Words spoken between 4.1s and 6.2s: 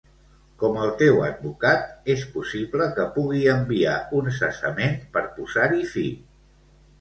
un cessament per posar-hi fi.